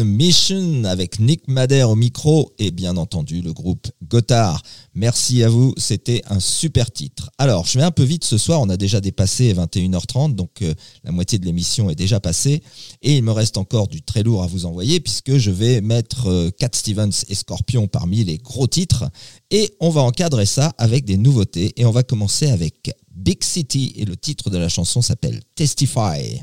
Mission 0.04 0.84
avec 0.86 1.20
Nick 1.20 1.48
Madère 1.48 1.90
au 1.90 1.96
micro 1.96 2.54
et 2.60 2.72
bien 2.72 2.98
entendu 2.98 3.42
le 3.42 3.54
groupe 3.54 3.88
Gotthard. 4.04 4.62
Merci 4.94 5.44
à 5.44 5.50
vous, 5.50 5.74
c'était 5.78 6.22
un 6.30 6.40
super 6.40 6.92
titre. 6.92 7.30
Alors, 7.38 7.66
je 7.66 7.78
vais 7.78 7.84
un 7.84 7.92
peu 7.92 8.04
vite 8.04 8.24
ce 8.24 8.38
soir, 8.38 8.62
on 8.62 8.70
a 8.70 8.78
déjà 8.78 9.02
dépassé 9.02 9.54
21h30, 9.54 10.36
donc 10.36 10.62
euh, 10.62 10.74
la 11.04 11.12
moitié 11.12 11.40
de 11.40 11.46
l'émission 11.46 11.90
est 11.90 11.96
déjà 11.96 12.20
passée 12.20 12.62
et 13.02 13.18
il 13.18 13.24
me 13.24 13.32
reste 13.32 13.58
encore 13.58 13.88
du 13.88 14.02
très 14.02 14.24
lourd 14.24 14.44
à 14.44 14.48
vous 14.48 14.66
envoyer 14.66 15.00
puisque 15.00 15.38
je 15.38 15.52
vais 15.52 15.82
mettre 15.82 16.28
euh, 16.28 16.50
Cat 16.52 16.70
Stevens 16.74 17.26
et 17.28 17.36
Scorpion 17.36 17.88
parmi 17.88 18.24
les 18.24 18.38
gros 18.38 18.68
titres 18.68 19.06
et 19.52 19.74
on 19.80 19.90
va 19.90 20.02
encadrer 20.02 20.46
ça 20.46 20.74
avec 20.78 21.06
des 21.06 21.18
nouveautés 21.18 21.74
et 21.78 21.86
on 21.86 21.92
va 21.92 22.04
commencer 22.04 22.50
avec 22.50 22.92
Big 23.16 23.44
City 23.44 23.94
et 23.98 24.06
le 24.06 24.16
titre 24.16 24.50
de 24.50 24.58
la 24.58 24.70
chanson 24.70 25.02
s'appelle. 25.02 25.42
Testify 25.56 26.42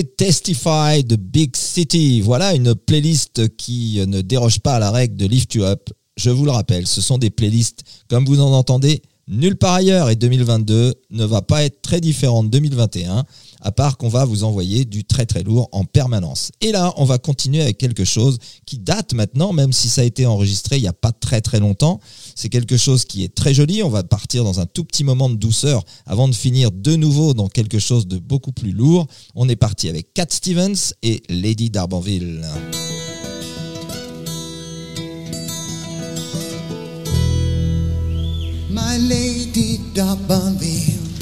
Testify 0.00 1.04
de 1.04 1.16
Big 1.16 1.54
City. 1.54 2.22
Voilà 2.22 2.54
une 2.54 2.74
playlist 2.74 3.54
qui 3.56 4.02
ne 4.06 4.22
déroge 4.22 4.60
pas 4.60 4.76
à 4.76 4.78
la 4.78 4.90
règle 4.90 5.16
de 5.16 5.26
Lift 5.26 5.54
You 5.54 5.64
Up. 5.64 5.90
Je 6.16 6.30
vous 6.30 6.44
le 6.44 6.50
rappelle, 6.50 6.86
ce 6.86 7.00
sont 7.00 7.18
des 7.18 7.30
playlists, 7.30 7.84
comme 8.08 8.24
vous 8.24 8.40
en 8.40 8.52
entendez, 8.52 9.02
nulle 9.32 9.56
part 9.56 9.74
ailleurs. 9.74 10.10
Et 10.10 10.16
2022 10.16 10.94
ne 11.10 11.24
va 11.24 11.42
pas 11.42 11.64
être 11.64 11.82
très 11.82 12.00
différent 12.00 12.44
de 12.44 12.48
2021, 12.48 13.24
à 13.60 13.72
part 13.72 13.96
qu'on 13.96 14.08
va 14.08 14.24
vous 14.24 14.44
envoyer 14.44 14.84
du 14.84 15.04
très 15.04 15.26
très 15.26 15.42
lourd 15.42 15.68
en 15.72 15.84
permanence. 15.84 16.52
Et 16.60 16.72
là, 16.72 16.92
on 16.96 17.04
va 17.04 17.18
continuer 17.18 17.62
avec 17.62 17.78
quelque 17.78 18.04
chose 18.04 18.38
qui 18.66 18.78
date 18.78 19.14
maintenant, 19.14 19.52
même 19.52 19.72
si 19.72 19.88
ça 19.88 20.02
a 20.02 20.04
été 20.04 20.26
enregistré 20.26 20.76
il 20.76 20.82
n'y 20.82 20.88
a 20.88 20.92
pas 20.92 21.12
très 21.12 21.40
très 21.40 21.60
longtemps. 21.60 22.00
C'est 22.34 22.48
quelque 22.48 22.76
chose 22.76 23.04
qui 23.04 23.24
est 23.24 23.34
très 23.34 23.54
joli. 23.54 23.82
On 23.82 23.88
va 23.88 24.02
partir 24.02 24.44
dans 24.44 24.60
un 24.60 24.66
tout 24.66 24.84
petit 24.84 25.04
moment 25.04 25.30
de 25.30 25.36
douceur 25.36 25.84
avant 26.06 26.28
de 26.28 26.34
finir 26.34 26.70
de 26.70 26.96
nouveau 26.96 27.34
dans 27.34 27.48
quelque 27.48 27.78
chose 27.78 28.06
de 28.06 28.18
beaucoup 28.18 28.52
plus 28.52 28.72
lourd. 28.72 29.06
On 29.34 29.48
est 29.48 29.56
parti 29.56 29.88
avec 29.88 30.12
Cat 30.14 30.26
Stevens 30.28 30.92
et 31.02 31.22
Lady 31.28 31.70
Darbanville. 31.70 32.42
My 38.72 38.96
lady 38.96 39.76
D'Arbanville, 39.92 41.20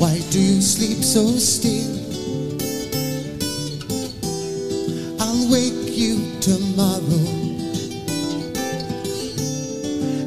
why 0.00 0.18
do 0.30 0.40
you 0.40 0.60
sleep 0.60 1.04
so 1.04 1.28
still? 1.38 1.94
I'll 5.20 5.48
wake 5.52 5.96
you 5.96 6.18
tomorrow, 6.40 7.26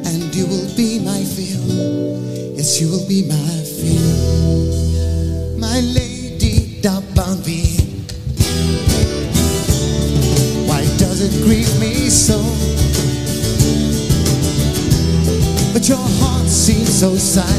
and 0.08 0.34
you 0.34 0.46
will 0.48 0.74
be 0.78 1.00
my 1.04 1.22
fill. 1.26 2.56
Yes, 2.56 2.80
you 2.80 2.90
will 2.90 3.06
be 3.06 3.28
my 3.28 3.36
fill. 3.36 4.03
pensar. 17.24 17.53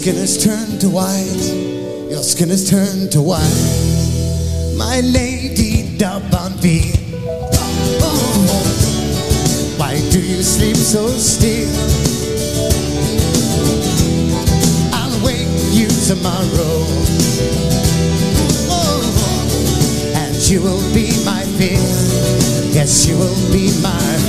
Skin 0.00 0.16
has 0.16 0.42
turned 0.42 0.80
to 0.80 0.88
white. 0.88 1.44
Your 2.08 2.22
skin 2.22 2.48
has 2.48 2.70
turned 2.70 3.12
to 3.12 3.20
white. 3.20 3.42
My 4.74 5.00
lady 5.00 5.98
D'Arbanville. 5.98 6.96
Oh, 8.00 8.16
why 9.76 10.00
do 10.10 10.18
you 10.18 10.42
sleep 10.42 10.76
so 10.76 11.06
still? 11.08 11.68
I'll 14.94 15.22
wake 15.22 15.52
you 15.76 15.88
tomorrow. 16.08 16.86
And 20.16 20.34
you 20.48 20.62
will 20.62 20.80
be 20.94 21.12
my 21.26 21.44
fill. 21.60 22.72
Yes, 22.72 23.06
you 23.06 23.18
will 23.18 23.52
be 23.52 23.68
my 23.82 24.19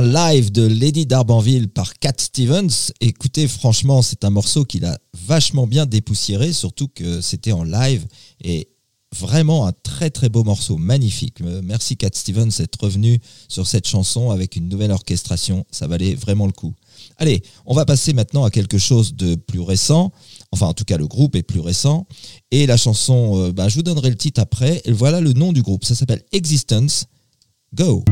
live 0.00 0.52
de 0.52 0.66
Lady 0.66 1.06
Darbanville 1.06 1.68
par 1.68 1.98
Cat 1.98 2.14
Stevens. 2.18 2.92
Écoutez, 3.00 3.48
franchement, 3.48 4.02
c'est 4.02 4.24
un 4.24 4.30
morceau 4.30 4.64
qu'il 4.64 4.84
a 4.84 4.98
vachement 5.26 5.66
bien 5.66 5.86
dépoussiéré, 5.86 6.52
surtout 6.52 6.88
que 6.88 7.20
c'était 7.20 7.52
en 7.52 7.64
live 7.64 8.06
et 8.42 8.68
vraiment 9.18 9.66
un 9.66 9.72
très 9.72 10.10
très 10.10 10.28
beau 10.28 10.44
morceau, 10.44 10.76
magnifique. 10.76 11.40
Euh, 11.40 11.60
Merci 11.64 11.96
Cat 11.96 12.10
Stevens 12.12 12.50
d'être 12.58 12.82
revenu 12.82 13.18
sur 13.48 13.66
cette 13.66 13.86
chanson 13.86 14.30
avec 14.30 14.56
une 14.56 14.68
nouvelle 14.68 14.92
orchestration, 14.92 15.64
ça 15.70 15.86
valait 15.86 16.14
vraiment 16.14 16.46
le 16.46 16.52
coup. 16.52 16.74
Allez, 17.16 17.42
on 17.66 17.74
va 17.74 17.84
passer 17.84 18.12
maintenant 18.12 18.44
à 18.44 18.50
quelque 18.50 18.78
chose 18.78 19.14
de 19.14 19.34
plus 19.34 19.60
récent. 19.60 20.12
Enfin, 20.52 20.66
en 20.66 20.74
tout 20.74 20.84
cas, 20.84 20.96
le 20.96 21.06
groupe 21.06 21.36
est 21.36 21.42
plus 21.42 21.60
récent. 21.60 22.06
Et 22.50 22.66
la 22.66 22.76
chanson, 22.76 23.38
euh, 23.38 23.52
bah, 23.52 23.68
je 23.68 23.76
vous 23.76 23.82
donnerai 23.82 24.10
le 24.10 24.16
titre 24.16 24.40
après. 24.40 24.80
Et 24.84 24.92
voilà 24.92 25.20
le 25.20 25.32
nom 25.32 25.52
du 25.52 25.62
groupe. 25.62 25.84
Ça 25.84 25.94
s'appelle 25.94 26.22
Existence. 26.32 27.06
Go. 27.74 28.04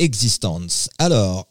Existence. 0.00 0.88
Alors, 0.98 1.46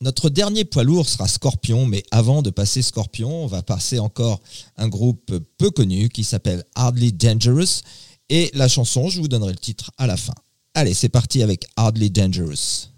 notre 0.00 0.30
dernier 0.30 0.64
poids 0.64 0.84
lourd 0.84 1.06
sera 1.06 1.28
Scorpion, 1.28 1.84
mais 1.84 2.02
avant 2.10 2.40
de 2.40 2.48
passer 2.48 2.80
Scorpion, 2.80 3.44
on 3.44 3.46
va 3.46 3.62
passer 3.62 3.98
encore 3.98 4.40
un 4.78 4.88
groupe 4.88 5.30
peu 5.58 5.70
connu 5.70 6.08
qui 6.08 6.24
s'appelle 6.24 6.64
Hardly 6.74 7.12
Dangerous. 7.12 7.82
Et 8.30 8.50
la 8.54 8.68
chanson, 8.68 9.10
je 9.10 9.20
vous 9.20 9.28
donnerai 9.28 9.52
le 9.52 9.58
titre 9.58 9.90
à 9.98 10.06
la 10.06 10.16
fin. 10.16 10.34
Allez, 10.72 10.94
c'est 10.94 11.10
parti 11.10 11.42
avec 11.42 11.66
Hardly 11.76 12.10
Dangerous. 12.10 12.88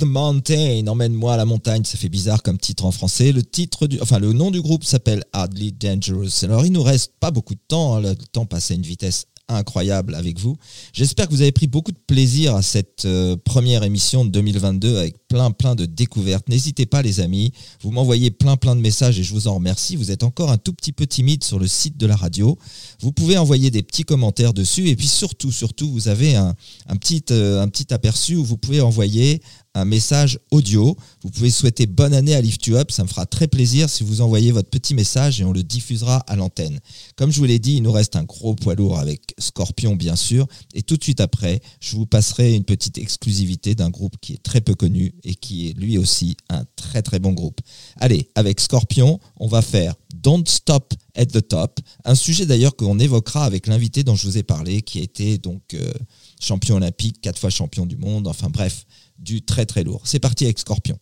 the 0.00 0.04
Mountain, 0.04 0.86
emmène-moi 0.86 1.34
à 1.34 1.36
la 1.36 1.44
montagne, 1.44 1.84
ça 1.84 1.98
fait 1.98 2.08
bizarre 2.08 2.42
comme 2.42 2.58
titre 2.58 2.84
en 2.84 2.90
français. 2.90 3.32
Le 3.32 3.42
titre 3.42 3.86
du, 3.86 4.00
enfin 4.00 4.18
le 4.18 4.32
nom 4.32 4.50
du 4.50 4.60
groupe 4.60 4.84
s'appelle 4.84 5.22
Hardly 5.32 5.72
Dangerous. 5.72 6.42
Alors 6.42 6.64
il 6.64 6.72
nous 6.72 6.82
reste 6.82 7.12
pas 7.20 7.30
beaucoup 7.30 7.54
de 7.54 7.60
temps, 7.68 7.96
hein. 7.96 8.00
le 8.00 8.14
temps 8.16 8.46
passe 8.46 8.70
à 8.70 8.74
une 8.74 8.82
vitesse 8.82 9.26
incroyable 9.48 10.14
avec 10.14 10.38
vous. 10.38 10.56
J'espère 10.92 11.26
que 11.28 11.32
vous 11.32 11.42
avez 11.42 11.52
pris 11.52 11.66
beaucoup 11.66 11.92
de 11.92 11.98
plaisir 12.06 12.54
à 12.54 12.62
cette 12.62 13.04
euh, 13.04 13.36
première 13.36 13.82
émission 13.82 14.24
de 14.24 14.30
2022 14.30 14.96
avec 14.96 15.16
plein, 15.30 15.52
plein 15.52 15.76
de 15.76 15.86
découvertes. 15.86 16.48
N'hésitez 16.48 16.86
pas, 16.86 17.02
les 17.02 17.20
amis. 17.20 17.52
Vous 17.82 17.92
m'envoyez 17.92 18.32
plein, 18.32 18.56
plein 18.56 18.74
de 18.74 18.80
messages 18.80 19.18
et 19.18 19.22
je 19.22 19.32
vous 19.32 19.46
en 19.46 19.54
remercie. 19.54 19.94
Vous 19.94 20.10
êtes 20.10 20.24
encore 20.24 20.50
un 20.50 20.58
tout 20.58 20.72
petit 20.72 20.92
peu 20.92 21.06
timide 21.06 21.44
sur 21.44 21.58
le 21.58 21.68
site 21.68 21.96
de 21.96 22.06
la 22.06 22.16
radio. 22.16 22.58
Vous 23.00 23.12
pouvez 23.12 23.38
envoyer 23.38 23.70
des 23.70 23.84
petits 23.84 24.02
commentaires 24.02 24.52
dessus. 24.52 24.88
Et 24.88 24.96
puis 24.96 25.06
surtout, 25.06 25.52
surtout, 25.52 25.88
vous 25.90 26.08
avez 26.08 26.34
un, 26.34 26.54
un 26.88 26.96
petit, 26.96 27.22
euh, 27.30 27.62
un 27.62 27.68
petit 27.68 27.94
aperçu 27.94 28.34
où 28.34 28.44
vous 28.44 28.56
pouvez 28.56 28.80
envoyer 28.80 29.40
un 29.74 29.84
message 29.84 30.40
audio. 30.50 30.96
Vous 31.22 31.30
pouvez 31.30 31.50
souhaiter 31.50 31.86
bonne 31.86 32.12
année 32.12 32.34
à 32.34 32.40
Lift 32.40 32.66
You 32.66 32.76
Up. 32.76 32.90
Ça 32.90 33.04
me 33.04 33.08
fera 33.08 33.26
très 33.26 33.46
plaisir 33.46 33.88
si 33.88 34.02
vous 34.02 34.20
envoyez 34.20 34.50
votre 34.50 34.68
petit 34.68 34.94
message 34.94 35.40
et 35.40 35.44
on 35.44 35.52
le 35.52 35.62
diffusera 35.62 36.18
à 36.26 36.36
l'antenne. 36.36 36.80
Comme 37.16 37.30
je 37.30 37.38
vous 37.38 37.44
l'ai 37.44 37.58
dit, 37.58 37.76
il 37.76 37.82
nous 37.82 37.92
reste 37.92 38.16
un 38.16 38.24
gros 38.24 38.54
poids 38.54 38.74
lourd 38.74 38.98
avec 38.98 39.34
Scorpion, 39.38 39.94
bien 39.94 40.16
sûr. 40.16 40.46
Et 40.74 40.82
tout 40.82 40.96
de 40.96 41.04
suite 41.04 41.20
après, 41.20 41.60
je 41.80 41.96
vous 41.96 42.06
passerai 42.06 42.54
une 42.54 42.64
petite 42.64 42.98
exclusivité 42.98 43.74
d'un 43.74 43.90
groupe 43.90 44.16
qui 44.20 44.32
est 44.32 44.42
très 44.42 44.60
peu 44.60 44.74
connu 44.74 45.14
et 45.24 45.34
qui 45.34 45.68
est 45.68 45.72
lui 45.78 45.98
aussi 45.98 46.36
un 46.48 46.64
très 46.76 47.02
très 47.02 47.18
bon 47.18 47.32
groupe. 47.32 47.60
Allez, 47.96 48.28
avec 48.34 48.60
Scorpion, 48.60 49.20
on 49.36 49.46
va 49.46 49.62
faire 49.62 49.94
Don't 50.14 50.46
Stop 50.46 50.94
at 51.16 51.26
the 51.26 51.46
Top. 51.46 51.80
Un 52.04 52.14
sujet 52.14 52.46
d'ailleurs 52.46 52.76
qu'on 52.76 52.98
évoquera 52.98 53.44
avec 53.44 53.66
l'invité 53.66 54.02
dont 54.02 54.14
je 54.14 54.26
vous 54.26 54.38
ai 54.38 54.42
parlé, 54.42 54.82
qui 54.82 55.00
a 55.00 55.02
été 55.02 55.38
donc 55.38 55.74
euh, 55.74 55.92
champion 56.40 56.76
olympique, 56.76 57.20
quatre 57.20 57.38
fois 57.38 57.50
champion 57.50 57.86
du 57.86 57.96
monde. 57.96 58.26
Enfin 58.26 58.48
bref, 58.50 58.86
du 59.18 59.42
très 59.42 59.66
très 59.66 59.84
lourd. 59.84 60.02
C'est 60.04 60.20
parti 60.20 60.44
avec 60.44 60.58
Scorpion. 60.58 60.98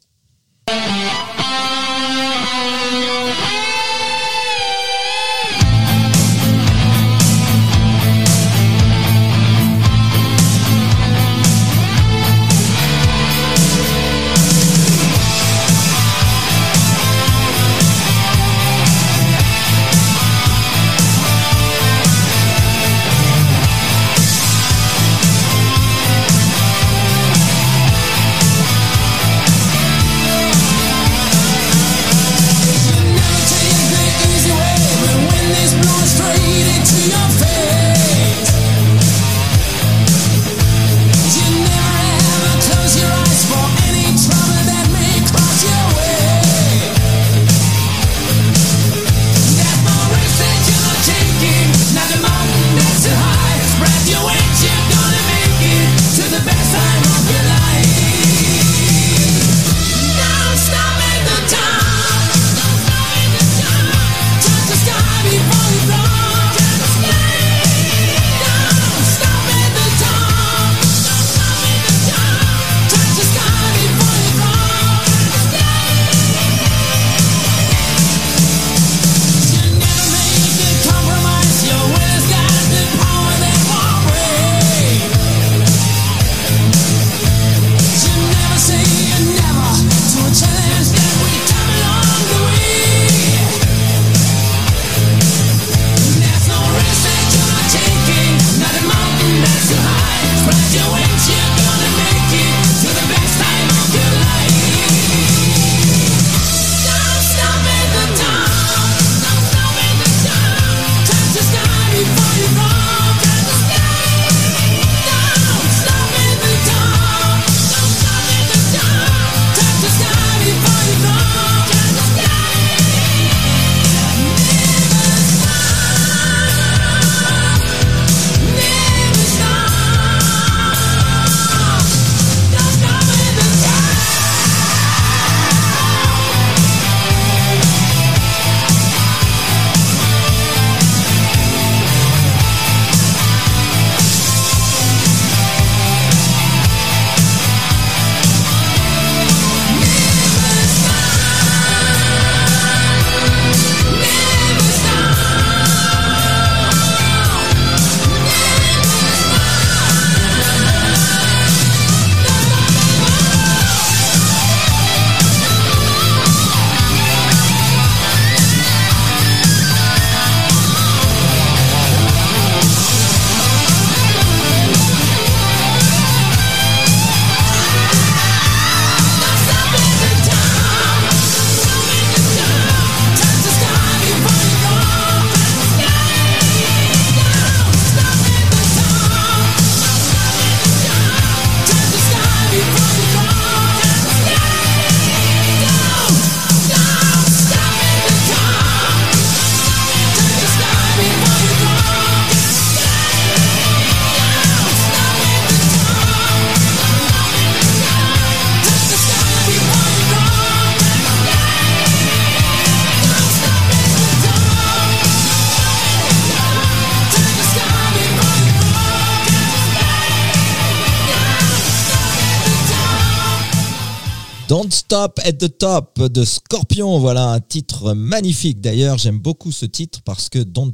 Don't 224.49 224.71
Stop 224.71 225.21
at 225.27 225.35
the 225.35 225.59
Top 225.59 226.01
de 226.01 226.25
Scorpion. 226.25 226.99
Voilà 227.01 227.33
un 227.33 227.39
titre 227.39 227.93
magnifique. 227.93 228.63
D'ailleurs, 228.63 228.97
j'aime 228.97 229.19
beaucoup 229.19 229.53
ce 229.53 229.67
titre 229.67 230.01
parce 230.07 230.31
que 230.31 230.39
Don't 230.39 230.73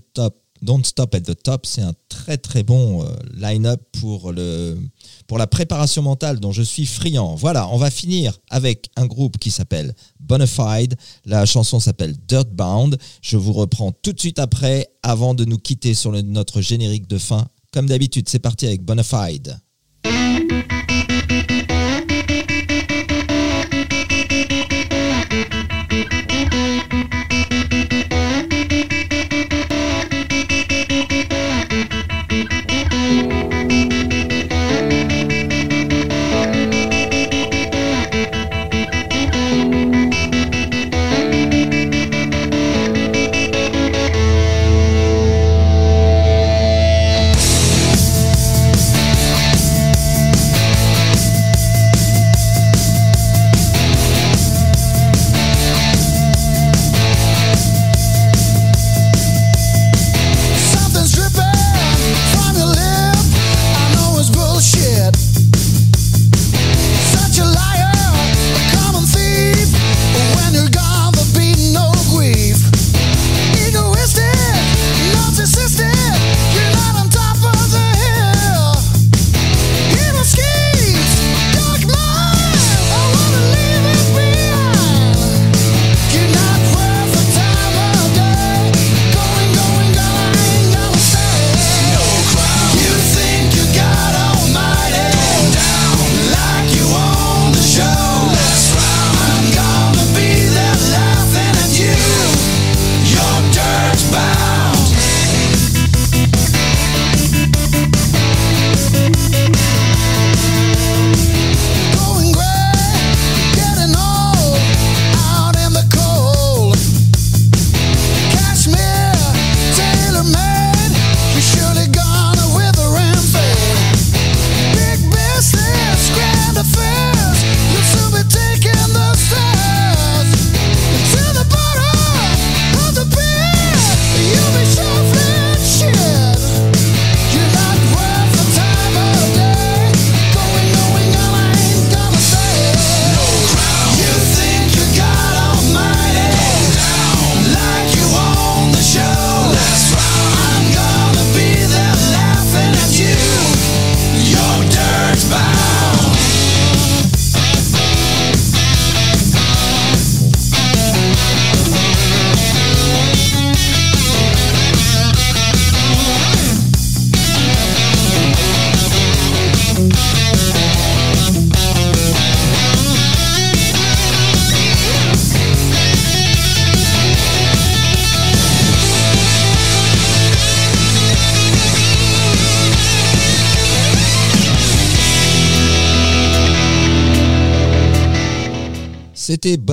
Stop, 0.84 1.12
at 1.12 1.20
the 1.22 1.34
Top, 1.42 1.66
c'est 1.66 1.82
un 1.82 1.92
très 2.08 2.36
très 2.36 2.62
bon 2.62 3.02
euh, 3.02 3.08
line-up 3.34 3.82
pour, 4.00 4.32
la 4.32 5.46
préparation 5.48 6.02
mentale 6.02 6.38
dont 6.38 6.52
je 6.52 6.62
suis 6.62 6.86
friand. 6.86 7.34
Voilà, 7.34 7.68
on 7.70 7.76
va 7.76 7.90
finir 7.90 8.38
avec 8.48 8.90
un 8.94 9.06
groupe 9.06 9.38
qui 9.38 9.50
s'appelle 9.50 9.96
Bonafide. 10.20 10.94
La 11.24 11.44
chanson 11.44 11.80
s'appelle 11.80 12.14
Dirtbound. 12.28 12.96
Je 13.22 13.36
vous 13.36 13.52
reprends 13.52 13.90
tout 13.90 14.12
de 14.12 14.20
suite 14.20 14.38
après 14.38 14.86
avant 15.02 15.34
de 15.34 15.44
nous 15.44 15.58
quitter 15.58 15.94
sur 15.94 16.12
notre 16.12 16.60
générique 16.60 17.08
de 17.08 17.18
fin. 17.18 17.48
Comme 17.72 17.86
d'habitude, 17.86 18.28
c'est 18.28 18.38
parti 18.38 18.66
avec 18.66 18.84
Bonafide. 18.84 19.58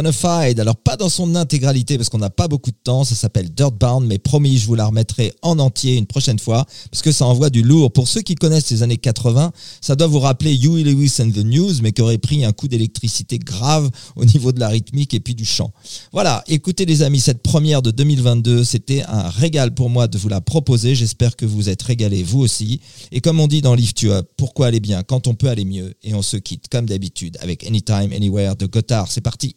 Bonafide. 0.01 0.59
Alors, 0.59 0.77
dans 1.01 1.09
son 1.09 1.33
intégralité 1.33 1.97
parce 1.97 2.09
qu'on 2.09 2.19
n'a 2.19 2.29
pas 2.29 2.47
beaucoup 2.47 2.69
de 2.69 2.77
temps. 2.83 3.03
Ça 3.03 3.15
s'appelle 3.15 3.49
Dirtbound, 3.49 4.05
mais 4.05 4.19
promis, 4.19 4.59
je 4.59 4.67
vous 4.67 4.75
la 4.75 4.85
remettrai 4.85 5.33
en 5.41 5.57
entier 5.57 5.97
une 5.97 6.05
prochaine 6.05 6.37
fois 6.37 6.65
parce 6.91 7.01
que 7.01 7.11
ça 7.11 7.25
envoie 7.25 7.49
du 7.49 7.63
lourd. 7.63 7.91
Pour 7.91 8.07
ceux 8.07 8.21
qui 8.21 8.35
connaissent 8.35 8.69
les 8.69 8.83
années 8.83 8.97
80, 8.97 9.51
ça 9.81 9.95
doit 9.95 10.05
vous 10.05 10.19
rappeler 10.19 10.55
Huey 10.55 10.83
Lewis 10.83 11.15
and 11.19 11.31
the 11.31 11.43
News, 11.43 11.81
mais 11.81 11.91
qui 11.91 12.03
aurait 12.03 12.19
pris 12.19 12.45
un 12.45 12.51
coup 12.51 12.67
d'électricité 12.67 13.39
grave 13.39 13.89
au 14.15 14.25
niveau 14.25 14.51
de 14.51 14.59
la 14.59 14.67
rythmique 14.67 15.15
et 15.15 15.19
puis 15.19 15.33
du 15.33 15.43
chant. 15.43 15.73
Voilà. 16.13 16.43
Écoutez, 16.47 16.85
les 16.85 17.01
amis, 17.01 17.19
cette 17.19 17.41
première 17.41 17.81
de 17.81 17.89
2022, 17.89 18.63
c'était 18.63 19.01
un 19.07 19.27
régal 19.27 19.73
pour 19.73 19.89
moi 19.89 20.07
de 20.07 20.19
vous 20.19 20.29
la 20.29 20.39
proposer. 20.39 20.93
J'espère 20.93 21.35
que 21.35 21.47
vous 21.47 21.67
êtes 21.67 21.81
régalés, 21.81 22.21
vous 22.21 22.41
aussi. 22.41 22.79
Et 23.11 23.21
comme 23.21 23.39
on 23.39 23.47
dit 23.47 23.63
dans 23.63 23.73
Lift 23.73 24.03
You 24.03 24.11
Up, 24.11 24.29
pourquoi 24.37 24.67
aller 24.67 24.79
bien 24.79 25.01
quand 25.01 25.25
on 25.25 25.33
peut 25.33 25.49
aller 25.49 25.65
mieux 25.65 25.95
Et 26.03 26.13
on 26.13 26.21
se 26.21 26.37
quitte, 26.37 26.67
comme 26.69 26.85
d'habitude, 26.85 27.37
avec 27.41 27.65
Anytime, 27.65 28.11
Anywhere 28.15 28.55
de 28.55 28.67
Gotthard. 28.67 29.11
C'est 29.11 29.21
parti. 29.21 29.55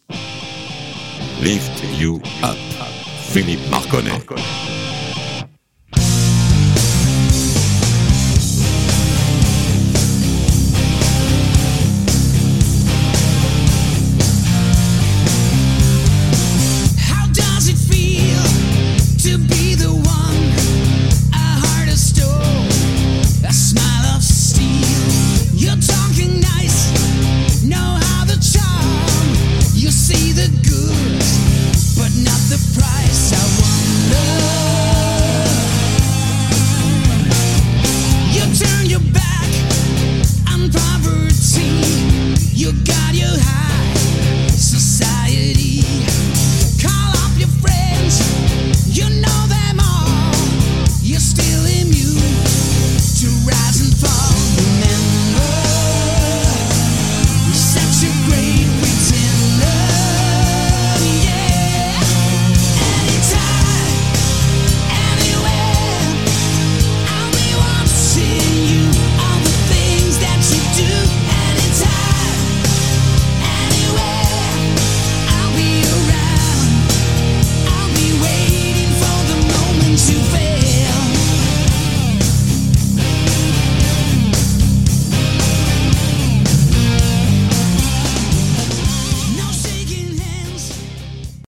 Lift 1.41 1.83
you 1.99 2.21
up. 2.43 2.57
Philippe 3.31 3.69
Marconnet. 3.69 4.74